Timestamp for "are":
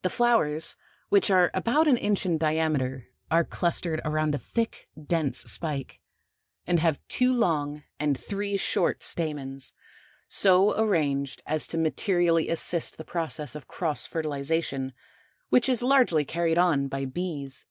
1.30-1.50, 3.30-3.44